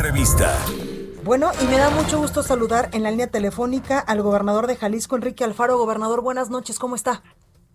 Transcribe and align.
Entrevista. 0.00 0.56
Bueno, 1.24 1.50
y 1.62 1.66
me 1.66 1.76
da 1.76 1.90
mucho 1.90 2.16
gusto 2.16 2.42
saludar 2.42 2.88
en 2.94 3.02
la 3.02 3.10
línea 3.10 3.26
telefónica 3.26 3.98
al 3.98 4.22
gobernador 4.22 4.66
de 4.66 4.74
Jalisco, 4.74 5.14
Enrique 5.14 5.44
Alfaro. 5.44 5.76
Gobernador, 5.76 6.22
buenas 6.22 6.48
noches, 6.48 6.78
¿cómo 6.78 6.94
está? 6.94 7.22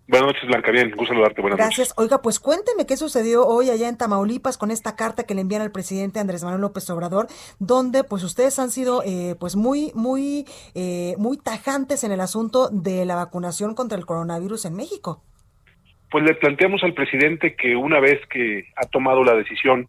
Buenas 0.08 0.30
noches, 0.30 0.48
Blanca. 0.48 0.72
Bien, 0.72 0.90
gusto 0.90 1.14
saludarte. 1.14 1.42
Buenas 1.42 1.60
Gracias. 1.60 1.94
Oiga, 1.98 2.24
pues 2.24 2.40
cuénteme 2.40 2.88
qué 2.88 2.98
sucedió 2.98 3.46
hoy 3.46 3.70
allá 3.70 3.88
en 3.88 3.96
Tamaulipas 3.96 4.58
con 4.58 4.72
esta 4.72 4.96
carta 4.96 5.28
que 5.28 5.36
le 5.36 5.42
envían 5.42 5.62
al 5.62 5.72
presidente 5.72 6.20
Andrés 6.20 6.44
Manuel 6.44 6.62
López 6.62 6.90
Obrador, 6.90 7.28
donde 7.60 8.04
pues 8.04 8.24
ustedes 8.24 8.58
han 8.58 8.72
sido 8.72 9.04
eh, 9.06 9.36
pues 9.40 9.56
muy, 9.56 9.92
muy, 9.94 10.46
eh, 10.74 11.14
muy 11.20 11.38
tajantes 11.38 12.04
en 12.04 12.12
el 12.12 12.22
asunto 12.22 12.70
de 12.72 13.06
la 13.06 13.14
vacunación 13.14 13.76
contra 13.76 14.00
el 14.00 14.08
coronavirus 14.08 14.66
en 14.66 14.74
México. 14.76 15.22
Pues 16.10 16.24
le 16.24 16.34
planteamos 16.34 16.82
al 16.82 16.96
presidente 16.96 17.56
que 17.56 17.76
una 17.76 18.00
vez 18.00 18.20
que 18.32 18.66
ha 18.78 18.88
tomado 18.88 19.24
la 19.24 19.36
decisión, 19.36 19.88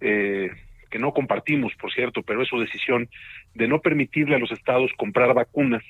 eh, 0.00 0.50
que 0.90 0.98
no 0.98 1.12
compartimos, 1.12 1.72
por 1.76 1.92
cierto, 1.92 2.22
pero 2.22 2.42
es 2.42 2.48
su 2.48 2.58
decisión 2.58 3.08
de 3.54 3.68
no 3.68 3.80
permitirle 3.80 4.36
a 4.36 4.38
los 4.38 4.52
estados 4.52 4.90
comprar 4.96 5.32
vacunas, 5.34 5.82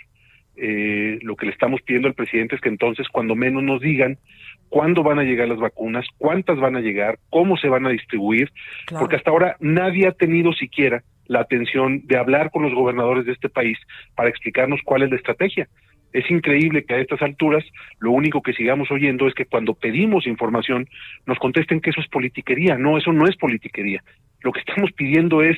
eh, 0.56 1.18
lo 1.22 1.36
que 1.36 1.46
le 1.46 1.52
estamos 1.52 1.80
pidiendo 1.82 2.08
al 2.08 2.14
presidente 2.14 2.54
es 2.54 2.60
que 2.60 2.68
entonces 2.68 3.08
cuando 3.08 3.34
menos 3.34 3.62
nos 3.62 3.80
digan 3.80 4.18
cuándo 4.68 5.02
van 5.02 5.18
a 5.18 5.22
llegar 5.22 5.48
las 5.48 5.58
vacunas, 5.58 6.06
cuántas 6.18 6.58
van 6.58 6.76
a 6.76 6.80
llegar, 6.80 7.18
cómo 7.30 7.56
se 7.56 7.68
van 7.68 7.86
a 7.86 7.90
distribuir, 7.90 8.52
Claro. 8.86 9.00
porque 9.00 9.16
hasta 9.16 9.30
ahora 9.30 9.56
nadie 9.60 10.06
ha 10.06 10.12
tenido 10.12 10.52
siquiera 10.52 11.02
la 11.26 11.40
atención 11.40 12.02
de 12.06 12.16
hablar 12.18 12.50
con 12.50 12.62
los 12.64 12.74
gobernadores 12.74 13.24
de 13.24 13.32
este 13.32 13.48
país 13.48 13.78
para 14.16 14.28
explicarnos 14.28 14.80
cuál 14.84 15.02
es 15.04 15.10
la 15.10 15.16
estrategia. 15.16 15.68
Es 16.12 16.30
increíble 16.30 16.84
que 16.84 16.94
a 16.94 16.98
estas 16.98 17.22
alturas 17.22 17.64
lo 17.98 18.10
único 18.10 18.42
que 18.42 18.52
sigamos 18.52 18.90
oyendo 18.90 19.28
es 19.28 19.34
que 19.34 19.46
cuando 19.46 19.74
pedimos 19.74 20.26
información 20.26 20.88
nos 21.26 21.38
contesten 21.38 21.80
que 21.80 21.90
eso 21.90 22.00
es 22.00 22.08
politiquería. 22.08 22.76
No, 22.76 22.98
eso 22.98 23.12
no 23.12 23.26
es 23.26 23.36
politiquería. 23.36 24.02
Lo 24.42 24.52
que 24.52 24.60
estamos 24.60 24.92
pidiendo 24.92 25.42
es 25.42 25.56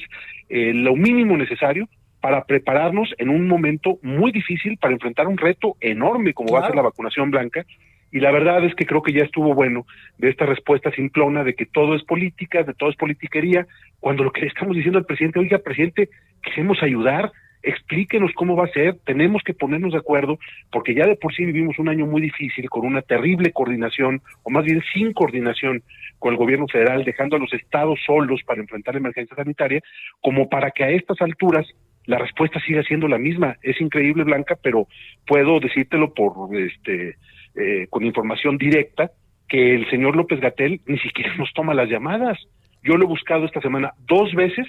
eh, 0.48 0.72
lo 0.74 0.94
mínimo 0.94 1.36
necesario 1.36 1.88
para 2.20 2.44
prepararnos 2.44 3.12
en 3.18 3.28
un 3.28 3.48
momento 3.48 3.98
muy 4.02 4.30
difícil 4.30 4.78
para 4.78 4.94
enfrentar 4.94 5.26
un 5.26 5.36
reto 5.36 5.76
enorme 5.80 6.32
como 6.32 6.52
va 6.52 6.60
a 6.60 6.66
ser 6.66 6.76
la 6.76 6.82
vacunación 6.82 7.30
blanca. 7.30 7.64
Y 8.12 8.20
la 8.20 8.30
verdad 8.30 8.62
es 8.64 8.74
que 8.74 8.84
creo 8.84 9.02
que 9.02 9.12
ya 9.12 9.24
estuvo 9.24 9.54
bueno 9.54 9.86
de 10.18 10.28
esta 10.28 10.44
respuesta 10.44 10.92
simplona 10.92 11.42
de 11.44 11.54
que 11.54 11.64
todo 11.66 11.94
es 11.94 12.04
política, 12.04 12.62
de 12.62 12.74
todo 12.74 12.90
es 12.90 12.96
politiquería, 12.96 13.66
cuando 14.00 14.22
lo 14.22 14.30
que 14.30 14.42
le 14.42 14.48
estamos 14.48 14.76
diciendo 14.76 14.98
al 14.98 15.06
presidente, 15.06 15.38
oiga, 15.38 15.58
presidente, 15.58 16.10
queremos 16.42 16.82
ayudar, 16.82 17.32
explíquenos 17.62 18.32
cómo 18.34 18.56
va 18.56 18.64
a 18.64 18.72
ser, 18.72 18.96
tenemos 19.04 19.42
que 19.42 19.54
ponernos 19.54 19.92
de 19.92 19.98
acuerdo, 19.98 20.38
porque 20.70 20.94
ya 20.94 21.06
de 21.06 21.16
por 21.16 21.34
sí 21.34 21.44
vivimos 21.44 21.78
un 21.78 21.88
año 21.88 22.06
muy 22.06 22.20
difícil 22.20 22.68
con 22.68 22.84
una 22.84 23.02
terrible 23.02 23.52
coordinación, 23.52 24.20
o 24.42 24.50
más 24.50 24.64
bien 24.64 24.82
sin 24.92 25.12
coordinación 25.12 25.82
con 26.18 26.32
el 26.32 26.38
gobierno 26.38 26.66
federal, 26.68 27.04
dejando 27.04 27.36
a 27.36 27.38
los 27.38 27.52
estados 27.52 28.00
solos 28.04 28.42
para 28.44 28.60
enfrentar 28.60 28.94
la 28.94 29.00
emergencia 29.00 29.36
sanitaria, 29.36 29.80
como 30.20 30.48
para 30.48 30.70
que 30.70 30.84
a 30.84 30.90
estas 30.90 31.20
alturas 31.20 31.66
la 32.06 32.18
respuesta 32.18 32.60
siga 32.60 32.82
siendo 32.82 33.08
la 33.08 33.18
misma. 33.18 33.56
Es 33.62 33.80
increíble, 33.80 34.24
Blanca, 34.24 34.56
pero 34.60 34.88
puedo 35.26 35.60
decírtelo 35.60 36.12
por 36.12 36.56
este 36.56 37.16
eh, 37.54 37.86
con 37.90 38.04
información 38.04 38.56
directa 38.58 39.10
que 39.48 39.74
el 39.74 39.88
señor 39.90 40.16
López 40.16 40.40
Gatel 40.40 40.80
ni 40.86 40.98
siquiera 40.98 41.34
nos 41.38 41.52
toma 41.52 41.74
las 41.74 41.88
llamadas. 41.88 42.38
Yo 42.82 42.96
lo 42.96 43.04
he 43.04 43.08
buscado 43.08 43.44
esta 43.44 43.60
semana 43.60 43.92
dos 44.06 44.34
veces 44.34 44.66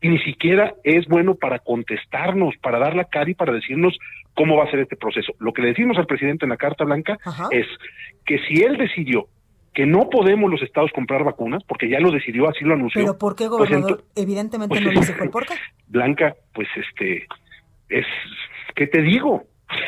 y 0.00 0.08
ni 0.08 0.18
siquiera 0.20 0.74
es 0.84 1.06
bueno 1.06 1.34
para 1.34 1.58
contestarnos, 1.58 2.56
para 2.62 2.78
dar 2.78 2.94
la 2.94 3.04
cara 3.04 3.30
y 3.30 3.34
para 3.34 3.52
decirnos 3.52 3.98
cómo 4.34 4.56
va 4.56 4.64
a 4.64 4.70
ser 4.70 4.80
este 4.80 4.96
proceso. 4.96 5.32
Lo 5.40 5.52
que 5.52 5.62
le 5.62 5.68
decimos 5.68 5.98
al 5.98 6.06
presidente 6.06 6.44
en 6.44 6.50
la 6.50 6.56
Carta 6.56 6.84
Blanca 6.84 7.18
Ajá. 7.24 7.48
es 7.50 7.66
que 8.24 8.38
si 8.46 8.62
él 8.62 8.76
decidió 8.76 9.26
que 9.74 9.86
no 9.86 10.08
podemos 10.10 10.50
los 10.50 10.62
estados 10.62 10.90
comprar 10.92 11.24
vacunas, 11.24 11.62
porque 11.64 11.88
ya 11.88 12.00
lo 12.00 12.10
decidió, 12.10 12.48
así 12.48 12.64
lo 12.64 12.74
anunció. 12.74 13.00
Pero 13.00 13.18
¿por 13.18 13.36
qué, 13.36 13.46
pues 13.48 13.70
gobernador? 13.70 14.02
Evidentemente 14.16 14.68
pues 14.74 14.82
no 14.82 14.90
es- 14.90 14.96
les 14.96 15.08
dijo 15.08 15.24
el 15.24 15.30
por 15.30 15.46
qué. 15.46 15.54
Blanca, 15.88 16.34
pues 16.52 16.68
este, 16.76 17.26
es, 17.88 18.06
¿qué 18.74 18.86
te 18.86 19.02
digo? 19.02 19.44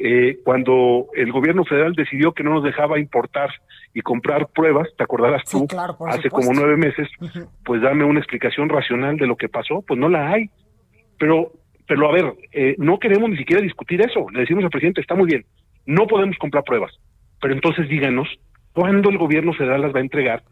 Eh, 0.00 0.38
cuando 0.44 1.08
el 1.16 1.32
gobierno 1.32 1.64
federal 1.64 1.92
decidió 1.92 2.30
que 2.32 2.44
no 2.44 2.50
nos 2.54 2.62
dejaba 2.62 3.00
importar 3.00 3.50
y 3.94 4.00
comprar 4.02 4.48
pruebas, 4.48 4.88
te 4.96 5.02
acordarás 5.04 5.42
Sí, 5.46 5.58
tú, 5.58 5.66
claro, 5.66 5.96
hace 6.06 6.22
supuesto. 6.22 6.30
como 6.30 6.52
nueve 6.52 6.76
meses, 6.76 7.08
pues 7.64 7.80
dame 7.82 8.04
una 8.04 8.20
explicación 8.20 8.68
racional 8.68 9.16
de 9.16 9.26
lo 9.26 9.36
que 9.36 9.48
pasó, 9.48 9.82
pues 9.86 9.98
no 9.98 10.08
la 10.08 10.30
hay. 10.30 10.50
Pero, 11.18 11.52
pero 11.86 12.08
a 12.08 12.12
ver, 12.12 12.34
eh, 12.52 12.74
no 12.78 12.98
queremos 12.98 13.30
ni 13.30 13.36
siquiera 13.38 13.62
discutir 13.62 14.00
eso. 14.00 14.26
Le 14.32 14.40
decimos 14.40 14.62
al 14.64 14.70
presidente, 14.70 15.00
está 15.00 15.14
muy 15.14 15.26
bien, 15.26 15.44
no 15.86 16.06
podemos 16.06 16.36
comprar 16.38 16.64
pruebas, 16.64 16.92
pero 17.40 17.54
entonces 17.54 17.88
díganos 17.88 18.28
cuándo 18.72 19.10
el 19.10 19.18
gobierno 19.18 19.52
federal 19.52 19.80
las 19.82 19.94
va 19.94 19.98
a 19.98 20.02
entregar, 20.02 20.42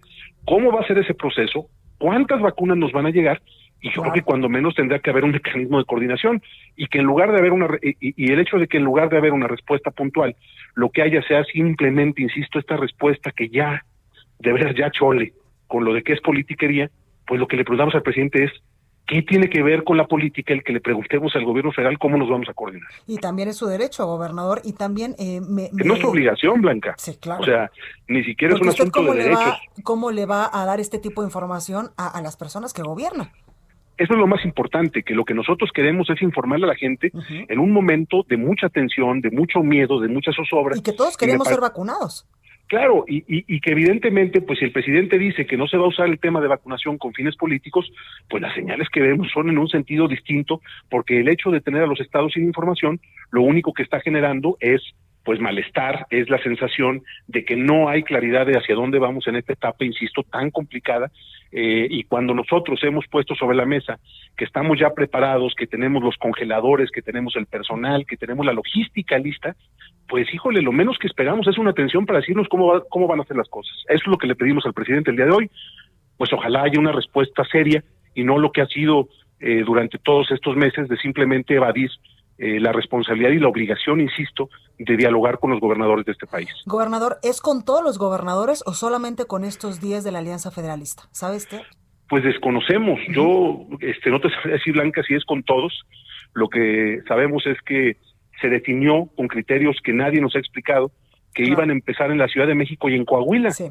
cómo 0.44 0.72
va 0.72 0.80
a 0.80 0.86
ser 0.86 0.98
ese 0.98 1.14
proceso, 1.14 1.66
cuántas 1.98 2.40
vacunas 2.40 2.76
nos 2.78 2.90
van 2.92 3.06
a 3.06 3.10
llegar, 3.10 3.40
y 3.80 3.90
yo 3.92 4.00
creo 4.02 4.12
que 4.14 4.22
cuando 4.22 4.48
menos 4.48 4.74
tendrá 4.74 4.98
que 4.98 5.10
haber 5.10 5.24
un 5.24 5.30
mecanismo 5.32 5.78
de 5.78 5.84
coordinación 5.84 6.42
y 6.76 6.86
que 6.86 6.98
en 6.98 7.04
lugar 7.04 7.30
de 7.32 7.38
haber 7.38 7.52
una 7.52 7.68
y, 7.82 7.96
y 8.00 8.32
el 8.32 8.40
hecho 8.40 8.58
de 8.58 8.66
que 8.66 8.78
en 8.78 8.84
lugar 8.84 9.08
de 9.10 9.18
haber 9.18 9.32
una 9.32 9.46
respuesta 9.48 9.90
puntual, 9.90 10.34
lo 10.74 10.90
que 10.90 11.02
haya 11.02 11.22
sea 11.22 11.44
simplemente, 11.44 12.22
insisto, 12.22 12.58
esta 12.58 12.76
respuesta 12.76 13.30
que 13.32 13.48
ya 13.48 13.84
de 14.38 14.52
veras 14.52 14.74
ya 14.76 14.90
chole 14.90 15.34
con 15.66 15.84
lo 15.84 15.92
de 15.94 16.02
que 16.02 16.12
es 16.14 16.20
politiquería, 16.20 16.90
pues 17.26 17.38
lo 17.40 17.46
que 17.48 17.56
le 17.56 17.64
preguntamos 17.64 17.94
al 17.94 18.02
presidente 18.02 18.44
es 18.44 18.52
¿qué 19.06 19.22
tiene 19.22 19.48
que 19.48 19.62
ver 19.62 19.84
con 19.84 19.96
la 19.96 20.06
política 20.06 20.52
el 20.52 20.64
que 20.64 20.72
le 20.72 20.80
preguntemos 20.80 21.36
al 21.36 21.44
gobierno 21.44 21.70
federal 21.70 21.96
cómo 21.98 22.16
nos 22.16 22.28
vamos 22.28 22.48
a 22.48 22.54
coordinar? 22.54 22.88
Y 23.06 23.18
también 23.18 23.48
es 23.48 23.56
su 23.56 23.66
derecho, 23.66 24.04
gobernador, 24.06 24.60
y 24.64 24.72
también 24.72 25.14
eh, 25.18 25.40
me, 25.40 25.68
no 25.72 25.94
es 25.94 26.00
me- 26.02 26.08
obligación, 26.08 26.60
Blanca. 26.60 26.94
Sí, 26.98 27.16
claro. 27.20 27.40
O 27.42 27.44
sea, 27.44 27.70
ni 28.08 28.24
siquiera 28.24 28.54
Porque 28.54 28.68
es 28.70 28.74
un 28.74 28.80
asunto 28.80 28.98
cómo 29.00 29.12
de 29.12 29.18
le, 29.18 29.24
derechos. 29.24 29.44
va, 29.46 29.58
cómo 29.84 30.10
le 30.10 30.26
va 30.26 30.50
a 30.52 30.64
dar 30.64 30.80
este 30.80 30.98
tipo 30.98 31.20
de 31.22 31.28
información 31.28 31.90
a, 31.96 32.08
a 32.08 32.20
las 32.20 32.36
personas 32.36 32.72
que 32.72 32.82
gobiernan. 32.82 33.30
Eso 33.98 34.12
es 34.12 34.18
lo 34.18 34.26
más 34.26 34.44
importante, 34.44 35.02
que 35.02 35.14
lo 35.14 35.24
que 35.24 35.34
nosotros 35.34 35.70
queremos 35.72 36.08
es 36.10 36.20
informarle 36.20 36.66
a 36.66 36.68
la 36.68 36.74
gente 36.74 37.12
en 37.28 37.58
un 37.58 37.72
momento 37.72 38.24
de 38.28 38.36
mucha 38.36 38.68
tensión, 38.68 39.20
de 39.20 39.30
mucho 39.30 39.60
miedo, 39.60 40.00
de 40.00 40.08
mucha 40.08 40.32
zozobra. 40.32 40.76
Y 40.76 40.82
que 40.82 40.92
todos 40.92 41.16
queremos 41.16 41.48
ser 41.48 41.60
vacunados. 41.60 42.26
Claro, 42.68 43.04
y, 43.06 43.18
y, 43.18 43.44
y 43.46 43.60
que 43.60 43.70
evidentemente, 43.70 44.40
pues 44.40 44.58
si 44.58 44.64
el 44.64 44.72
presidente 44.72 45.18
dice 45.18 45.46
que 45.46 45.56
no 45.56 45.68
se 45.68 45.76
va 45.76 45.84
a 45.84 45.88
usar 45.88 46.08
el 46.08 46.18
tema 46.18 46.40
de 46.40 46.48
vacunación 46.48 46.98
con 46.98 47.12
fines 47.12 47.36
políticos, 47.36 47.90
pues 48.28 48.42
las 48.42 48.54
señales 48.54 48.88
que 48.92 49.00
vemos 49.00 49.28
son 49.32 49.48
en 49.48 49.58
un 49.58 49.68
sentido 49.68 50.08
distinto, 50.08 50.60
porque 50.90 51.20
el 51.20 51.28
hecho 51.28 51.50
de 51.50 51.60
tener 51.60 51.84
a 51.84 51.86
los 51.86 52.00
estados 52.00 52.32
sin 52.32 52.44
información, 52.44 53.00
lo 53.30 53.42
único 53.42 53.72
que 53.72 53.84
está 53.84 54.00
generando 54.00 54.56
es 54.58 54.82
pues 55.26 55.40
malestar, 55.40 56.06
es 56.08 56.30
la 56.30 56.38
sensación 56.38 57.02
de 57.26 57.44
que 57.44 57.56
no 57.56 57.88
hay 57.90 58.02
claridad 58.04 58.46
de 58.46 58.56
hacia 58.56 58.76
dónde 58.76 58.98
vamos 59.00 59.26
en 59.26 59.34
esta 59.36 59.52
etapa, 59.52 59.84
insisto, 59.84 60.22
tan 60.22 60.50
complicada, 60.52 61.10
eh, 61.52 61.86
y 61.90 62.04
cuando 62.04 62.32
nosotros 62.32 62.82
hemos 62.84 63.06
puesto 63.08 63.34
sobre 63.34 63.56
la 63.56 63.66
mesa 63.66 63.98
que 64.36 64.44
estamos 64.44 64.78
ya 64.78 64.90
preparados, 64.90 65.54
que 65.56 65.66
tenemos 65.66 66.02
los 66.02 66.16
congeladores, 66.16 66.90
que 66.90 67.02
tenemos 67.02 67.34
el 67.36 67.46
personal, 67.46 68.06
que 68.06 68.16
tenemos 68.16 68.46
la 68.46 68.52
logística 68.52 69.18
lista, 69.18 69.56
pues 70.08 70.32
híjole, 70.32 70.62
lo 70.62 70.70
menos 70.72 70.96
que 70.98 71.08
esperamos 71.08 71.48
es 71.48 71.58
una 71.58 71.70
atención 71.70 72.06
para 72.06 72.20
decirnos 72.20 72.46
cómo, 72.48 72.68
va- 72.68 72.84
cómo 72.88 73.08
van 73.08 73.18
a 73.18 73.22
hacer 73.22 73.36
las 73.36 73.48
cosas. 73.48 73.74
Eso 73.88 74.02
es 74.04 74.06
lo 74.06 74.18
que 74.18 74.28
le 74.28 74.36
pedimos 74.36 74.64
al 74.64 74.74
presidente 74.74 75.10
el 75.10 75.16
día 75.16 75.26
de 75.26 75.32
hoy. 75.32 75.50
Pues 76.16 76.32
ojalá 76.32 76.62
haya 76.62 76.78
una 76.78 76.92
respuesta 76.92 77.44
seria 77.50 77.82
y 78.14 78.22
no 78.22 78.38
lo 78.38 78.52
que 78.52 78.60
ha 78.60 78.66
sido 78.66 79.08
eh, 79.40 79.62
durante 79.66 79.98
todos 79.98 80.30
estos 80.30 80.56
meses 80.56 80.88
de 80.88 80.96
simplemente 80.98 81.54
evadir 81.54 81.90
eh, 82.38 82.60
la 82.60 82.72
responsabilidad 82.72 83.30
y 83.30 83.38
la 83.38 83.48
obligación, 83.48 84.00
insisto, 84.00 84.50
de 84.78 84.96
dialogar 84.96 85.38
con 85.38 85.50
los 85.50 85.60
gobernadores 85.60 86.04
de 86.04 86.12
este 86.12 86.26
país. 86.26 86.48
Gobernador, 86.66 87.18
¿es 87.22 87.40
con 87.40 87.64
todos 87.64 87.82
los 87.82 87.98
gobernadores 87.98 88.62
o 88.66 88.74
solamente 88.74 89.24
con 89.24 89.44
estos 89.44 89.80
10 89.80 90.04
de 90.04 90.12
la 90.12 90.18
Alianza 90.18 90.50
Federalista? 90.50 91.04
¿Sabe 91.12 91.36
usted? 91.36 91.62
Pues 92.08 92.22
desconocemos. 92.22 93.00
Yo 93.08 93.66
este, 93.80 94.10
no 94.10 94.20
te 94.20 94.30
sabría 94.30 94.54
decir, 94.54 94.74
Blanca, 94.74 95.02
si 95.02 95.14
es 95.14 95.24
con 95.24 95.42
todos. 95.42 95.72
Lo 96.34 96.48
que 96.48 97.00
sabemos 97.08 97.46
es 97.46 97.56
que 97.62 97.96
se 98.40 98.48
definió 98.48 99.06
con 99.16 99.28
criterios 99.28 99.76
que 99.82 99.92
nadie 99.94 100.20
nos 100.20 100.36
ha 100.36 100.38
explicado 100.38 100.90
que 101.34 101.42
Claro. 101.44 101.52
iban 101.52 101.70
a 101.70 101.72
empezar 101.72 102.10
en 102.10 102.18
la 102.18 102.28
Ciudad 102.28 102.46
de 102.46 102.54
México 102.54 102.88
y 102.88 102.94
en 102.94 103.04
Coahuila. 103.04 103.50
Sí. 103.50 103.70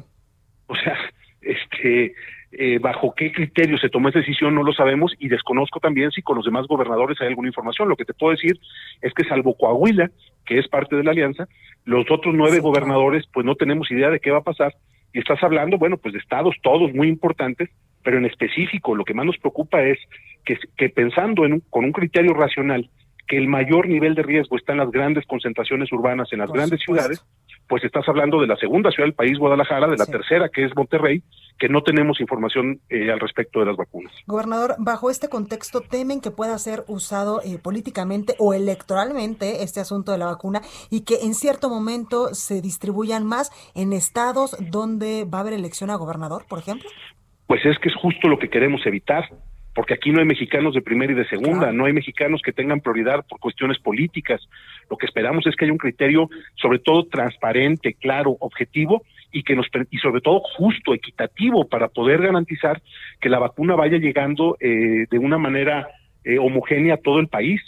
O 0.66 0.74
sea, 0.76 0.96
este, 1.40 2.14
eh, 2.58 2.78
bajo 2.78 3.14
qué 3.14 3.32
criterio 3.32 3.78
se 3.78 3.88
tomó 3.88 4.08
esa 4.08 4.20
decisión 4.20 4.54
no 4.54 4.62
lo 4.62 4.72
sabemos 4.72 5.12
y 5.18 5.28
desconozco 5.28 5.80
también 5.80 6.10
si 6.10 6.22
con 6.22 6.36
los 6.36 6.44
demás 6.44 6.66
gobernadores 6.66 7.20
hay 7.20 7.28
alguna 7.28 7.48
información. 7.48 7.88
Lo 7.88 7.96
que 7.96 8.04
te 8.04 8.14
puedo 8.14 8.32
decir 8.32 8.58
es 9.02 9.12
que 9.12 9.24
salvo 9.24 9.56
Coahuila, 9.56 10.10
que 10.44 10.58
es 10.58 10.68
parte 10.68 10.96
de 10.96 11.04
la 11.04 11.10
alianza, 11.10 11.48
los 11.84 12.10
otros 12.10 12.34
nueve 12.34 12.56
Sí, 12.56 12.62
gobernadores 12.62 13.24
pues 13.32 13.44
no 13.44 13.54
tenemos 13.54 13.90
idea 13.90 14.10
de 14.10 14.20
qué 14.20 14.30
va 14.30 14.38
a 14.38 14.44
pasar. 14.44 14.74
Y 15.12 15.18
estás 15.18 15.42
hablando, 15.42 15.78
bueno, 15.78 15.96
pues 15.98 16.14
de 16.14 16.20
estados 16.20 16.54
todos 16.62 16.92
muy 16.92 17.08
importantes, 17.08 17.70
pero 18.02 18.18
en 18.18 18.26
específico 18.26 18.94
lo 18.94 19.04
que 19.04 19.14
más 19.14 19.26
nos 19.26 19.38
preocupa 19.38 19.82
es 19.82 19.98
que, 20.44 20.58
que 20.76 20.88
pensando 20.88 21.44
en 21.44 21.60
con 21.70 21.84
un 21.84 21.92
criterio 21.92 22.34
racional, 22.34 22.88
que 23.26 23.36
el 23.36 23.48
mayor 23.48 23.88
nivel 23.88 24.14
de 24.14 24.22
riesgo 24.22 24.56
está 24.56 24.72
en 24.72 24.78
las 24.78 24.90
grandes 24.90 25.26
concentraciones 25.26 25.92
urbanas, 25.92 26.32
en 26.32 26.38
las 26.38 26.50
grandes 26.50 26.80
ciudades, 26.80 27.24
pues 27.68 27.84
estás 27.84 28.08
hablando 28.08 28.40
de 28.40 28.46
la 28.46 28.56
segunda 28.56 28.90
ciudad 28.90 29.06
del 29.06 29.14
país, 29.14 29.38
Guadalajara, 29.38 29.88
de 29.88 29.96
la 29.96 30.06
tercera, 30.06 30.48
que 30.48 30.64
es 30.64 30.74
Monterrey, 30.76 31.22
que 31.58 31.68
no 31.68 31.82
tenemos 31.82 32.20
información 32.20 32.80
eh, 32.88 33.10
al 33.10 33.20
respecto 33.20 33.60
de 33.60 33.66
las 33.66 33.76
vacunas. 33.76 34.12
Gobernador, 34.26 34.76
bajo 34.78 35.10
este 35.10 35.28
contexto, 35.28 35.80
¿temen 35.80 36.20
que 36.20 36.30
pueda 36.30 36.56
ser 36.58 36.84
usado 36.86 37.40
eh, 37.42 37.58
políticamente 37.58 38.34
o 38.38 38.54
electoralmente 38.54 39.62
este 39.62 39.80
asunto 39.80 40.12
de 40.12 40.18
la 40.18 40.26
vacuna 40.26 40.60
y 40.90 41.04
que 41.04 41.16
en 41.22 41.34
cierto 41.34 41.68
momento 41.68 42.34
se 42.34 42.60
distribuyan 42.60 43.26
más 43.26 43.50
en 43.74 43.92
estados 43.92 44.56
donde 44.70 45.24
va 45.24 45.38
a 45.38 45.40
haber 45.40 45.54
elección 45.54 45.90
a 45.90 45.96
gobernador, 45.96 46.44
por 46.48 46.58
ejemplo? 46.58 46.88
Pues 47.46 47.64
es 47.64 47.78
que 47.78 47.88
es 47.88 47.94
justo 47.96 48.28
lo 48.28 48.38
que 48.38 48.50
queremos 48.50 48.84
evitar 48.86 49.28
porque 49.76 49.92
aquí 49.92 50.10
no 50.10 50.20
hay 50.20 50.24
mexicanos 50.24 50.72
de 50.72 50.80
primera 50.80 51.12
y 51.12 51.16
de 51.16 51.28
segunda, 51.28 51.70
no 51.70 51.84
hay 51.84 51.92
mexicanos 51.92 52.40
que 52.42 52.50
tengan 52.50 52.80
prioridad 52.80 53.26
por 53.28 53.38
cuestiones 53.38 53.78
políticas. 53.78 54.40
Lo 54.90 54.96
que 54.96 55.04
esperamos 55.04 55.46
es 55.46 55.54
que 55.54 55.66
haya 55.66 55.72
un 55.72 55.78
criterio, 55.78 56.30
sobre 56.54 56.78
todo 56.78 57.04
transparente, 57.04 57.92
claro, 57.92 58.38
objetivo 58.40 59.02
y 59.30 59.42
que 59.42 59.54
nos 59.54 59.66
y 59.90 59.98
sobre 59.98 60.22
todo 60.22 60.40
justo, 60.56 60.94
equitativo, 60.94 61.68
para 61.68 61.88
poder 61.88 62.22
garantizar 62.22 62.80
que 63.20 63.28
la 63.28 63.38
vacuna 63.38 63.74
vaya 63.74 63.98
llegando 63.98 64.56
eh, 64.60 65.04
de 65.10 65.18
una 65.18 65.36
manera 65.36 65.88
eh, 66.24 66.38
homogénea 66.38 66.94
a 66.94 67.02
todo 67.02 67.20
el 67.20 67.28
país. 67.28 67.60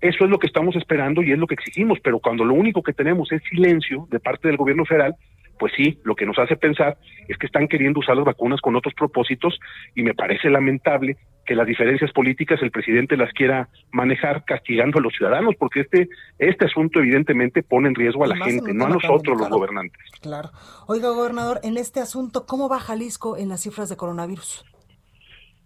Eso 0.00 0.24
es 0.24 0.30
lo 0.30 0.38
que 0.38 0.46
estamos 0.46 0.76
esperando 0.76 1.20
y 1.20 1.32
es 1.32 1.38
lo 1.38 1.48
que 1.48 1.54
exigimos, 1.54 1.98
pero 2.00 2.20
cuando 2.20 2.44
lo 2.44 2.54
único 2.54 2.80
que 2.84 2.92
tenemos 2.92 3.32
es 3.32 3.42
silencio 3.50 4.06
de 4.08 4.20
parte 4.20 4.46
del 4.46 4.56
gobierno 4.56 4.84
federal, 4.84 5.16
pues 5.58 5.72
sí, 5.76 5.98
lo 6.04 6.14
que 6.14 6.26
nos 6.26 6.38
hace 6.38 6.56
pensar 6.56 6.96
es 7.28 7.36
que 7.38 7.46
están 7.46 7.68
queriendo 7.68 8.00
usar 8.00 8.16
las 8.16 8.24
vacunas 8.24 8.60
con 8.60 8.76
otros 8.76 8.94
propósitos 8.94 9.58
y 9.94 10.02
me 10.02 10.14
parece 10.14 10.50
lamentable 10.50 11.16
que 11.46 11.54
las 11.54 11.66
diferencias 11.66 12.12
políticas 12.12 12.60
el 12.60 12.70
presidente 12.70 13.16
las 13.16 13.32
quiera 13.32 13.68
manejar 13.92 14.44
castigando 14.44 14.98
a 14.98 15.02
los 15.02 15.14
ciudadanos, 15.14 15.54
porque 15.58 15.80
este, 15.80 16.08
este 16.38 16.66
asunto 16.66 16.98
evidentemente 16.98 17.62
pone 17.62 17.88
en 17.88 17.94
riesgo 17.94 18.24
a 18.24 18.26
la 18.26 18.36
gente, 18.36 18.74
no 18.74 18.86
a 18.86 18.90
nosotros 18.90 19.38
los 19.38 19.48
gobernantes. 19.48 20.02
Claro. 20.20 20.50
Oiga, 20.86 21.08
gobernador, 21.10 21.60
en 21.62 21.78
este 21.78 22.00
asunto, 22.00 22.46
¿cómo 22.46 22.68
va 22.68 22.80
Jalisco 22.80 23.36
en 23.36 23.48
las 23.48 23.62
cifras 23.62 23.88
de 23.88 23.96
coronavirus? 23.96 24.64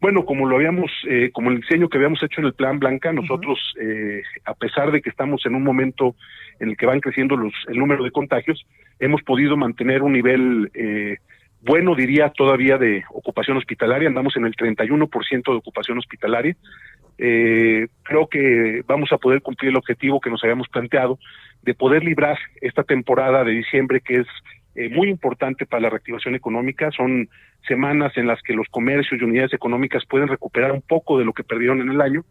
Bueno, 0.01 0.25
como 0.25 0.49
lo 0.49 0.57
habíamos, 0.57 0.91
eh, 1.09 1.31
como 1.33 1.51
el 1.51 1.61
diseño 1.61 1.89
que 1.89 1.99
habíamos 1.99 2.23
hecho 2.23 2.41
en 2.41 2.47
el 2.47 2.55
Plan 2.55 2.79
Blanca, 2.79 3.13
nosotros, 3.13 3.59
eh, 3.81 4.23
a 4.45 4.55
pesar 4.55 4.93
de 4.93 5.03
que 5.03 5.11
estamos 5.11 5.45
en 5.45 5.55
un 5.55 5.63
momento 5.63 6.17
en 6.59 6.71
el 6.71 6.77
que 6.77 6.87
van 6.87 7.01
creciendo 7.01 7.37
los, 7.37 7.53
el 7.69 7.79
número 7.79 8.03
de 8.03 8.11
contagios, 8.11 8.65
hemos 8.99 9.23
podido 9.23 9.57
mantener 9.57 10.03
un 10.03 10.13
nivel 10.13 10.71
eh, 10.75 11.19
bueno, 11.63 11.95
diría, 11.95 12.31
todavía 12.31 12.79
de 12.79 13.05
ocupación 13.11 13.57
hospitalaria. 13.57 14.09
Andamos 14.09 14.37
en 14.37 14.47
el 14.47 14.57
31% 14.57 15.43
de 15.51 15.57
ocupación 15.57 15.99
hospitalaria. 15.99 16.57
Eh, 17.19 17.89
creo 18.03 18.29
que 18.29 18.83
vamos 18.87 19.13
a 19.13 19.19
poder 19.19 19.43
cumplir 19.43 19.71
el 19.71 19.77
objetivo 19.77 20.21
que 20.21 20.31
nos 20.31 20.43
habíamos 20.43 20.69
planteado 20.69 21.19
de 21.63 21.75
poder 21.75 22.03
librar 22.03 22.39
esta 22.63 22.83
temporada 22.83 23.45
de 23.45 23.53
diciembre 23.53 24.01
que 24.01 24.21
es 24.21 24.27
eh, 24.75 24.89
muy 24.89 25.11
importante 25.11 25.67
para 25.67 25.83
la 25.83 25.91
reactivación 25.91 26.35
económica. 26.35 26.91
Son 26.93 27.29
semanas 27.67 28.13
en 28.17 28.27
las 28.27 28.43
que 28.43 28.55
los 28.55 28.67
comercios 28.69 29.21
y 29.21 29.25
unidades 29.25 29.53
económicas 29.53 30.05
pueden 30.09 30.29
recuperar 30.29 30.73
un 30.73 30.83
poco 30.83 31.19
de 31.19 31.25
lo 31.25 31.33
que 31.33 31.45
perdieron 31.45 31.81
en 31.81 31.91
el 31.91 32.01
año. 32.01 32.25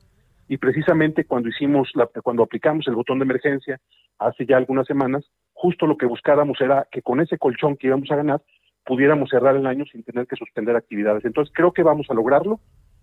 Y 0.48 0.58
precisamente 0.58 1.26
cuando 1.26 1.50
hicimos, 1.50 1.90
la, 1.94 2.08
cuando 2.08 2.44
aplicamos 2.44 2.88
el 2.88 2.96
botón 2.96 3.20
de 3.20 3.26
emergencia 3.26 3.80
hace 4.18 4.46
ya 4.46 4.58
algunas 4.58 4.88
semanas, 4.88 5.24
justo 5.54 5.86
lo 5.86 5.98
que 5.98 6.06
buscábamos 6.06 6.60
era 6.62 6.88
que 6.92 7.02
con 7.02 7.22
ese 7.22 7.38
colchón 7.38 7.78
que 7.78 7.88
íbamos 7.88 8.10
a 8.12 8.16
ganar, 8.16 8.42
pudiéramos 8.86 9.30
cerrar 9.30 9.56
el 9.56 9.68
año 9.68 9.86
sin 9.92 10.04
tener 10.04 10.26
que 10.26 10.36
suspender 10.36 10.76
actividades. 10.76 11.24
Entonces 11.26 11.54
creo 11.56 11.72
que 11.72 11.84
vamos 11.84 12.08
a 12.10 12.14
lograrlo, 12.14 12.60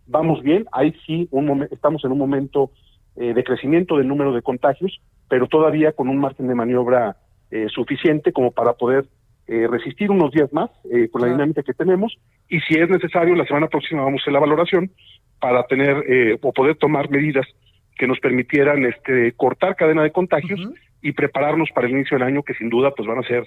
vamos 0.06 0.42
bien, 0.42 0.66
ahí 0.72 0.94
sí 1.06 1.28
un 1.30 1.68
estamos 1.70 2.04
en 2.04 2.12
un 2.12 2.18
momento 2.18 2.72
eh, 3.16 3.32
de 3.32 3.44
crecimiento 3.44 3.96
del 3.96 4.08
número 4.08 4.32
de 4.32 4.42
contagios, 4.42 5.00
pero 5.28 5.46
todavía 5.46 5.92
con 5.92 6.08
un 6.08 6.18
margen 6.18 6.48
de 6.48 6.54
maniobra 6.54 7.16
eh, 7.50 7.68
suficiente 7.68 8.32
como 8.32 8.50
para 8.50 8.72
poder 8.72 9.06
eh, 9.46 9.66
resistir 9.68 10.10
unos 10.10 10.32
días 10.32 10.52
más 10.52 10.70
con 11.12 11.22
la 11.22 11.28
dinámica 11.28 11.62
que 11.62 11.72
tenemos 11.72 12.16
y 12.48 12.60
si 12.60 12.74
es 12.74 12.88
necesario 12.88 13.34
la 13.34 13.46
semana 13.46 13.68
próxima 13.68 14.02
vamos 14.02 14.20
a 14.20 14.22
hacer 14.22 14.32
la 14.32 14.40
valoración 14.40 14.90
para 15.40 15.64
tener 15.66 16.38
o 16.42 16.52
poder 16.52 16.76
tomar 16.76 17.10
medidas 17.10 17.46
que 17.96 18.06
nos 18.06 18.18
permitieran 18.20 18.84
este 18.84 19.32
cortar 19.32 19.76
cadena 19.76 20.02
de 20.02 20.12
contagios 20.12 20.60
y 21.02 21.12
prepararnos 21.12 21.70
para 21.74 21.86
el 21.86 21.94
inicio 21.94 22.18
del 22.18 22.26
año 22.26 22.42
que 22.42 22.54
sin 22.54 22.68
duda 22.68 22.90
pues 22.90 23.06
van 23.06 23.18
a 23.18 23.22
ser 23.22 23.44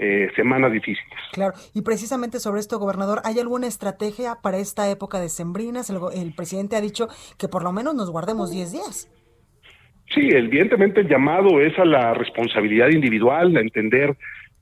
eh, 0.00 0.30
semanas 0.36 0.70
difíciles. 0.70 1.18
Claro, 1.32 1.54
y 1.74 1.82
precisamente 1.82 2.38
sobre 2.38 2.60
esto, 2.60 2.78
gobernador, 2.78 3.20
¿hay 3.24 3.40
alguna 3.40 3.66
estrategia 3.66 4.36
para 4.40 4.58
esta 4.58 4.88
época 4.88 5.18
de 5.18 5.28
sembrinas? 5.28 5.90
El, 5.90 6.34
presidente 6.34 6.76
ha 6.76 6.80
dicho 6.80 7.08
que 7.36 7.48
por 7.48 7.64
lo 7.64 7.72
menos 7.72 7.96
nos 7.96 8.08
guardemos 8.08 8.52
10 8.52 8.72
días. 8.72 9.10
Sí, 10.14 10.28
evidentemente 10.30 11.00
el 11.00 11.08
llamado 11.08 11.60
es 11.60 11.76
a 11.80 11.84
la 11.84 12.14
responsabilidad 12.14 12.90
individual, 12.90 13.56
a 13.56 13.60
entender 13.60 14.16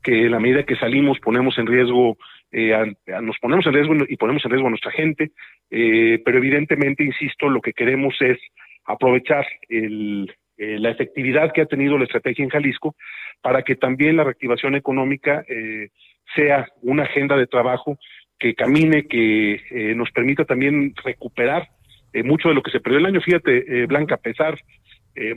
que 0.07 0.31
la 0.31 0.39
medida 0.39 0.63
que 0.63 0.77
salimos 0.77 1.19
ponemos 1.19 1.59
en 1.59 1.67
riesgo, 1.67 2.17
eh, 2.53 2.95
nos 3.21 3.37
ponemos 3.39 3.67
en 3.67 3.73
riesgo 3.73 3.95
y 4.09 4.17
ponemos 4.17 4.45
en 4.45 4.53
riesgo 4.53 4.69
a 4.69 4.71
nuestra 4.71 4.93
gente, 4.93 5.33
eh, 5.69 6.23
pero 6.25 6.39
evidentemente, 6.39 7.03
insisto, 7.03 7.49
lo 7.49 7.61
que 7.61 7.73
queremos 7.73 8.15
es 8.21 8.39
aprovechar 8.85 9.45
el, 9.69 10.31
eh, 10.59 10.79
la 10.79 10.91
efectividad 10.91 11.53
que 11.53 11.63
ha 11.63 11.67
tenido 11.67 11.99
la 11.99 12.05
estrategia 12.05 12.45
en 12.45 12.51
Jalisco 12.51 12.95
para 13.43 13.63
que 13.63 13.75
también 13.75 14.17
la 14.17 14.23
reactivación 14.23 14.77
económica 14.77 15.45
eh, 15.49 15.89
sea 16.37 16.69
una 16.83 17.03
agenda 17.03 17.37
de 17.37 17.49
trabajo 17.49 17.99
que 18.39 18.55
camine, 18.55 19.09
que 19.09 19.61
eh, 19.71 19.95
nos 19.97 20.13
permita 20.13 20.45
también 20.45 20.95
recuperar 21.05 21.69
mucho 22.25 22.49
de 22.49 22.55
lo 22.55 22.63
que 22.63 22.71
se 22.71 22.81
perdió 22.81 22.99
el 22.99 23.07
año. 23.07 23.21
Fíjate, 23.21 23.85
Blanca, 23.85 24.15
a 24.15 24.19
pesar, 24.19 24.57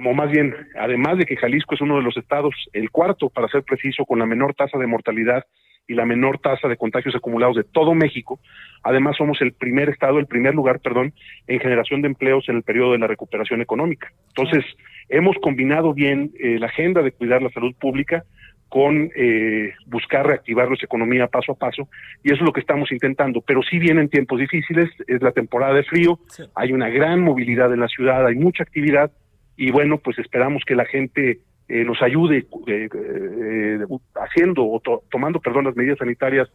o 0.05 0.13
más 0.13 0.29
bien, 0.31 0.53
además 0.77 1.17
de 1.17 1.25
que 1.25 1.37
Jalisco 1.37 1.75
es 1.75 1.81
uno 1.81 1.97
de 1.97 2.03
los 2.03 2.17
estados, 2.17 2.53
el 2.73 2.89
cuarto, 2.91 3.29
para 3.29 3.47
ser 3.47 3.63
preciso, 3.63 4.05
con 4.05 4.19
la 4.19 4.25
menor 4.25 4.53
tasa 4.53 4.77
de 4.77 4.87
mortalidad 4.87 5.45
y 5.89 5.95
la 5.95 6.05
menor 6.05 6.37
tasa 6.37 6.67
de 6.67 6.77
contagios 6.77 7.15
acumulados 7.15 7.55
de 7.55 7.63
todo 7.63 7.95
México. 7.95 8.39
Además, 8.83 9.17
somos 9.17 9.41
el 9.41 9.53
primer 9.53 9.89
estado, 9.89 10.19
el 10.19 10.27
primer 10.27 10.53
lugar, 10.53 10.79
perdón, 10.79 11.13
en 11.47 11.59
generación 11.59 12.01
de 12.01 12.07
empleos 12.09 12.47
en 12.47 12.57
el 12.57 12.63
periodo 12.63 12.91
de 12.91 12.99
la 12.99 13.07
recuperación 13.07 13.61
económica. 13.61 14.11
Entonces, 14.27 14.63
hemos 15.09 15.35
combinado 15.41 15.93
bien 15.93 16.31
eh, 16.39 16.59
la 16.59 16.67
agenda 16.67 17.01
de 17.01 17.11
cuidar 17.11 17.41
la 17.41 17.49
salud 17.49 17.73
pública 17.75 18.23
con 18.69 19.09
eh, 19.15 19.73
buscar 19.87 20.27
reactivar 20.27 20.67
nuestra 20.67 20.85
economía 20.85 21.25
paso 21.25 21.53
a 21.53 21.55
paso, 21.55 21.89
y 22.23 22.27
eso 22.27 22.35
es 22.35 22.45
lo 22.45 22.53
que 22.53 22.59
estamos 22.59 22.91
intentando. 22.91 23.41
Pero 23.41 23.63
sí 23.63 23.79
vienen 23.79 24.09
tiempos 24.09 24.39
difíciles, 24.39 24.91
es 25.07 25.21
la 25.23 25.31
temporada 25.31 25.73
de 25.73 25.83
frío, 25.83 26.19
hay 26.53 26.71
una 26.71 26.87
gran 26.89 27.21
movilidad 27.21 27.73
en 27.73 27.79
la 27.79 27.87
ciudad, 27.87 28.27
hay 28.27 28.35
mucha 28.35 28.61
actividad, 28.61 29.11
y 29.59 29.71
bueno, 29.71 29.97
pues 29.97 30.17
esperamos 30.19 30.63
que 30.65 30.73
la 30.73 30.85
gente 30.85 31.39
eh, 31.67 31.83
nos 31.83 32.01
ayude 32.01 32.47
eh, 32.67 32.87
eh, 32.95 33.79
haciendo 34.15 34.65
o 34.65 34.81
tomando, 35.11 35.41
perdón, 35.41 35.65
las 35.65 35.75
medidas 35.75 35.97
sanitarias 35.97 36.49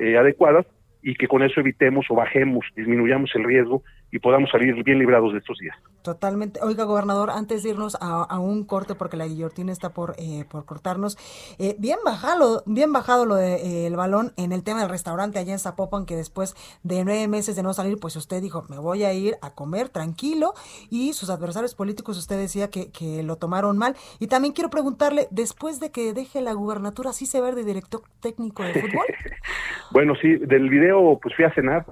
adecuadas 0.00 0.66
y 1.00 1.14
que 1.14 1.28
con 1.28 1.44
eso 1.44 1.60
evitemos 1.60 2.06
o 2.08 2.16
bajemos, 2.16 2.66
disminuyamos 2.74 3.30
el 3.36 3.44
riesgo 3.44 3.84
y 4.10 4.18
podamos 4.18 4.50
salir 4.50 4.82
bien 4.82 4.98
librados 4.98 5.32
de 5.32 5.38
estos 5.38 5.58
días. 5.58 5.76
Totalmente. 6.02 6.60
Oiga, 6.62 6.84
gobernador, 6.84 7.30
antes 7.30 7.62
de 7.62 7.70
irnos 7.70 7.98
a, 8.00 8.38
un 8.38 8.64
corte, 8.64 8.94
porque 8.94 9.16
la 9.16 9.26
guillotina 9.26 9.72
está 9.72 9.90
por, 9.90 10.14
eh, 10.18 10.44
por 10.48 10.64
cortarnos, 10.64 11.18
eh, 11.58 11.76
bien 11.78 11.98
bajado, 12.04 12.62
bien 12.66 12.92
bajado 12.92 13.26
lo 13.26 13.34
del 13.34 13.60
de, 13.60 13.86
eh, 13.86 13.90
balón 13.90 14.32
en 14.36 14.52
el 14.52 14.62
tema 14.62 14.80
del 14.80 14.88
restaurante 14.88 15.38
allá 15.38 15.52
en 15.52 15.58
Zapopan, 15.58 16.06
que 16.06 16.16
después 16.16 16.54
de 16.82 17.04
nueve 17.04 17.28
meses 17.28 17.56
de 17.56 17.62
no 17.62 17.74
salir, 17.74 17.98
pues 18.00 18.16
usted 18.16 18.40
dijo, 18.40 18.64
me 18.70 18.78
voy 18.78 19.04
a 19.04 19.12
ir 19.12 19.34
a 19.42 19.50
comer 19.54 19.88
tranquilo, 19.88 20.54
y 20.88 21.12
sus 21.12 21.28
adversarios 21.28 21.74
políticos, 21.74 22.16
usted 22.16 22.38
decía 22.38 22.70
que, 22.70 22.90
que 22.90 23.22
lo 23.22 23.36
tomaron 23.36 23.76
mal. 23.76 23.94
Y 24.18 24.28
también 24.28 24.54
quiero 24.54 24.70
preguntarle, 24.70 25.26
después 25.30 25.80
de 25.80 25.90
que 25.90 26.14
deje 26.14 26.40
la 26.40 26.54
gubernatura, 26.54 27.12
¿sí 27.12 27.26
se 27.26 27.40
ve 27.42 27.52
de 27.52 27.64
director 27.64 28.02
técnico 28.20 28.62
de 28.62 28.74
fútbol? 28.74 29.04
bueno, 29.90 30.14
sí, 30.22 30.36
del 30.36 30.70
video, 30.70 31.18
pues 31.20 31.34
fui 31.34 31.44
a 31.44 31.52
cenar 31.52 31.84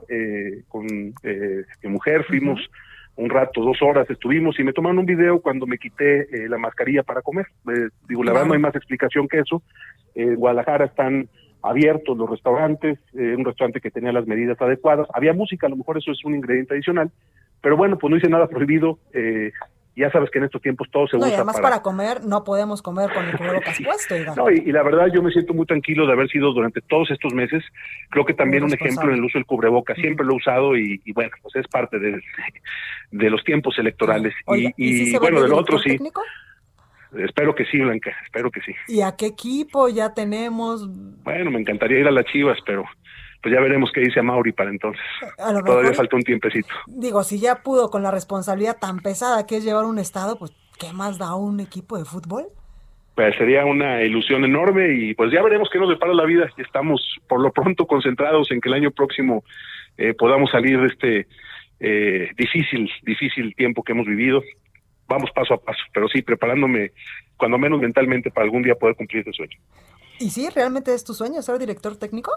con 0.68 0.87
mi 0.87 1.90
mujer 1.90 2.05
fuimos 2.26 2.60
un 3.16 3.30
rato, 3.30 3.62
dos 3.62 3.80
horas 3.80 4.08
estuvimos 4.10 4.58
y 4.60 4.64
me 4.64 4.72
tomaron 4.72 4.98
un 4.98 5.06
video 5.06 5.40
cuando 5.40 5.66
me 5.66 5.78
quité 5.78 6.22
eh, 6.22 6.48
la 6.48 6.58
mascarilla 6.58 7.02
para 7.02 7.22
comer. 7.22 7.46
Eh, 7.68 7.88
digo, 8.08 8.22
la 8.22 8.32
verdad 8.32 8.46
no 8.46 8.54
hay 8.54 8.60
más 8.60 8.76
explicación 8.76 9.26
que 9.26 9.40
eso. 9.40 9.62
en 10.14 10.36
Guadalajara 10.36 10.84
están 10.84 11.28
abiertos 11.62 12.16
los 12.16 12.28
restaurantes, 12.28 12.98
eh, 13.14 13.34
un 13.36 13.44
restaurante 13.44 13.80
que 13.80 13.90
tenía 13.90 14.12
las 14.12 14.26
medidas 14.26 14.60
adecuadas. 14.60 15.08
Había 15.14 15.32
música, 15.32 15.66
a 15.66 15.70
lo 15.70 15.76
mejor 15.76 15.96
eso 15.96 16.12
es 16.12 16.25
un 16.25 16.34
ingrediente 16.34 16.75
adicional, 16.75 17.10
pero 17.62 17.76
bueno, 17.76 17.96
pues 17.98 18.10
no 18.10 18.18
hice 18.18 18.28
nada 18.28 18.48
prohibido 18.48 18.98
ya 19.96 20.10
sabes 20.10 20.30
que 20.30 20.38
en 20.38 20.44
estos 20.44 20.60
tiempos 20.60 20.88
todo 20.90 21.08
se 21.08 21.16
no, 21.16 21.22
usa 21.22 21.30
y 21.30 21.34
además 21.34 21.58
para... 21.60 21.80
comer 21.80 22.22
no 22.24 22.44
podemos 22.44 22.82
comer 22.82 23.10
con 23.12 23.24
el 23.24 23.36
cubrebocas 23.36 23.78
puesto. 23.84 24.14
No, 24.36 24.50
y, 24.50 24.70
la 24.70 24.82
verdad 24.82 25.06
yo 25.12 25.22
me 25.22 25.30
siento 25.30 25.54
muy 25.54 25.66
tranquilo 25.66 26.06
de 26.06 26.12
haber 26.12 26.28
sido 26.28 26.52
durante 26.52 26.80
todos 26.82 27.10
estos 27.10 27.32
meses, 27.32 27.64
creo 28.10 28.24
que 28.24 28.34
también 28.34 28.64
un 28.64 28.74
ejemplo 28.74 29.10
en 29.10 29.16
el 29.16 29.24
uso 29.24 29.38
del 29.38 29.46
cubrebocas, 29.46 29.96
siempre 29.96 30.26
lo 30.26 30.34
he 30.34 30.36
usado 30.36 30.76
y, 30.76 31.00
bueno, 31.12 31.30
pues 31.42 31.56
es 31.56 31.66
parte 31.68 31.98
de, 31.98 32.20
de 33.10 33.30
los 33.30 33.42
tiempos 33.44 33.78
electorales. 33.78 34.34
y, 34.76 35.16
bueno, 35.18 35.42
del 35.42 35.52
otro 35.52 35.78
sí. 35.78 35.98
Espero 37.18 37.54
que 37.54 37.64
sí, 37.66 37.78
Blanca, 37.78 38.14
espero 38.24 38.50
que 38.50 38.60
sí. 38.60 38.74
¿Y 38.88 39.00
a 39.00 39.16
qué 39.16 39.26
equipo 39.26 39.88
ya 39.88 40.12
tenemos? 40.12 40.86
Bueno, 41.22 41.50
me 41.50 41.60
encantaría 41.60 42.00
ir 42.00 42.06
a 42.06 42.10
las 42.10 42.26
Chivas, 42.26 42.58
pero 42.66 42.84
pues 43.46 43.54
ya 43.54 43.60
veremos 43.60 43.92
qué 43.92 44.00
dice 44.00 44.18
a 44.18 44.24
Mauri 44.24 44.50
para 44.50 44.70
entonces. 44.70 45.00
Todavía 45.36 45.92
falta 45.92 46.16
un 46.16 46.24
tiempecito. 46.24 46.66
Digo, 46.88 47.22
si 47.22 47.38
ya 47.38 47.62
pudo 47.62 47.90
con 47.90 48.02
la 48.02 48.10
responsabilidad 48.10 48.76
tan 48.80 48.98
pesada 48.98 49.46
que 49.46 49.58
es 49.58 49.64
llevar 49.64 49.84
un 49.84 50.00
estado, 50.00 50.36
pues 50.36 50.50
¿qué 50.80 50.92
más 50.92 51.16
da 51.16 51.36
un 51.36 51.60
equipo 51.60 51.96
de 51.96 52.04
fútbol? 52.04 52.46
Pues 53.14 53.36
sería 53.36 53.64
una 53.64 54.02
ilusión 54.02 54.44
enorme 54.44 54.96
y 54.96 55.14
pues 55.14 55.30
ya 55.30 55.44
veremos 55.44 55.68
qué 55.72 55.78
nos 55.78 55.88
depara 55.88 56.12
la 56.12 56.24
vida. 56.24 56.50
Estamos 56.56 57.00
por 57.28 57.40
lo 57.40 57.52
pronto 57.52 57.86
concentrados 57.86 58.50
en 58.50 58.60
que 58.60 58.68
el 58.68 58.74
año 58.74 58.90
próximo 58.90 59.44
eh, 59.96 60.12
podamos 60.12 60.50
salir 60.50 60.80
de 60.80 60.86
este 60.88 61.28
eh, 61.78 62.30
difícil, 62.36 62.90
difícil 63.04 63.54
tiempo 63.54 63.84
que 63.84 63.92
hemos 63.92 64.08
vivido. 64.08 64.42
Vamos 65.06 65.30
paso 65.30 65.54
a 65.54 65.58
paso, 65.58 65.84
pero 65.94 66.08
sí 66.08 66.20
preparándome, 66.20 66.90
cuando 67.36 67.58
menos 67.58 67.80
mentalmente, 67.80 68.32
para 68.32 68.44
algún 68.44 68.62
día 68.64 68.74
poder 68.74 68.96
cumplir 68.96 69.20
ese 69.20 69.34
sueño. 69.34 69.56
¿Y 70.18 70.30
sí, 70.30 70.48
realmente 70.52 70.92
es 70.92 71.04
tu 71.04 71.14
sueño 71.14 71.42
ser 71.42 71.60
director 71.60 71.96
técnico? 71.96 72.32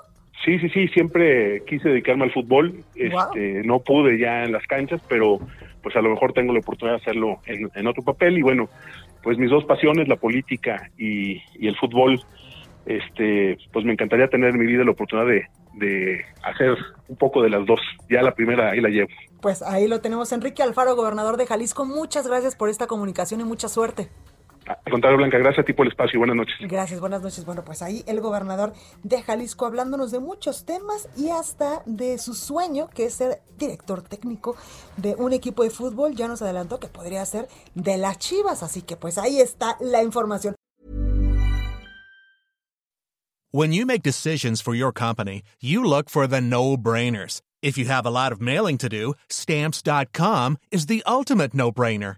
Sí, 0.45 0.57
sí, 0.59 0.69
sí, 0.69 0.87
siempre 0.89 1.63
quise 1.67 1.89
dedicarme 1.89 2.23
al 2.23 2.31
fútbol. 2.31 2.83
Este, 2.95 3.61
No 3.63 3.79
pude 3.79 4.17
ya 4.17 4.43
en 4.43 4.53
las 4.53 4.65
canchas, 4.67 5.01
pero 5.09 5.39
pues 5.83 5.95
a 5.95 6.01
lo 6.01 6.09
mejor 6.09 6.33
tengo 6.33 6.53
la 6.53 6.59
oportunidad 6.59 6.97
de 6.97 7.01
hacerlo 7.01 7.39
en, 7.45 7.69
en 7.75 7.87
otro 7.87 8.03
papel. 8.03 8.37
Y 8.37 8.41
bueno, 8.41 8.69
pues 9.21 9.37
mis 9.37 9.49
dos 9.49 9.65
pasiones, 9.65 10.07
la 10.07 10.15
política 10.15 10.89
y, 10.97 11.41
y 11.55 11.67
el 11.67 11.75
fútbol, 11.77 12.21
este, 12.85 13.57
pues 13.73 13.85
me 13.85 13.91
encantaría 13.91 14.29
tener 14.29 14.51
en 14.51 14.59
mi 14.59 14.65
vida 14.65 14.83
la 14.83 14.91
oportunidad 14.91 15.27
de, 15.27 15.45
de 15.73 16.25
hacer 16.43 16.77
un 17.07 17.17
poco 17.17 17.41
de 17.41 17.49
las 17.49 17.65
dos. 17.65 17.79
Ya 18.09 18.21
la 18.21 18.33
primera 18.33 18.71
ahí 18.71 18.81
la 18.81 18.89
llevo. 18.89 19.09
Pues 19.41 19.61
ahí 19.61 19.87
lo 19.87 19.99
tenemos, 20.01 20.31
Enrique 20.31 20.63
Alfaro, 20.63 20.95
gobernador 20.95 21.37
de 21.37 21.47
Jalisco. 21.47 21.85
Muchas 21.85 22.27
gracias 22.27 22.55
por 22.55 22.69
esta 22.69 22.87
comunicación 22.87 23.41
y 23.41 23.43
mucha 23.43 23.67
suerte. 23.67 24.07
Al 24.69 24.91
contrario, 24.91 25.17
Blanca, 25.17 25.39
gracias 25.39 25.63
a 25.63 25.65
ti 25.65 25.73
por 25.73 25.87
el 25.87 25.91
espacio 25.91 26.17
y 26.17 26.19
buenas 26.19 26.35
noches. 26.35 26.55
Gracias, 26.61 26.99
buenas 26.99 27.23
noches. 27.23 27.43
Bueno, 27.43 27.63
pues 27.65 27.81
ahí 27.81 28.03
el 28.05 28.21
gobernador 28.21 28.73
de 29.01 29.23
Jalisco 29.23 29.65
hablándonos 29.65 30.11
de 30.11 30.19
muchos 30.19 30.63
temas 30.63 31.09
y 31.17 31.29
hasta 31.29 31.81
de 31.87 32.19
su 32.19 32.35
sueño, 32.35 32.87
que 32.89 33.05
es 33.05 33.15
ser 33.15 33.41
director 33.57 34.03
técnico 34.03 34.55
de 34.97 35.15
un 35.15 35.33
equipo 35.33 35.63
de 35.63 35.71
fútbol. 35.71 36.15
Ya 36.15 36.27
nos 36.27 36.43
adelantó 36.43 36.79
que 36.79 36.87
podría 36.87 37.25
ser 37.25 37.47
de 37.73 37.97
las 37.97 38.19
Chivas, 38.19 38.61
así 38.61 38.83
que 38.83 38.95
pues 38.95 39.17
ahí 39.17 39.39
está 39.39 39.75
la 39.79 40.03
información. 40.03 40.53
When 43.51 43.73
you 43.73 43.87
make 43.87 44.03
decisions 44.03 44.61
for 44.61 44.75
your 44.75 44.93
company, 44.93 45.41
you 45.59 45.83
look 45.83 46.11
for 46.11 46.27
the 46.27 46.39
no-brainers. 46.39 47.41
If 47.63 47.79
you 47.79 47.85
have 47.85 48.05
a 48.05 48.11
lot 48.11 48.31
of 48.31 48.39
mailing 48.39 48.77
to 48.77 48.87
do, 48.87 49.15
stamps.com 49.29 50.57
is 50.71 50.85
the 50.85 51.01
ultimate 51.07 51.55
no-brainer. 51.55 52.17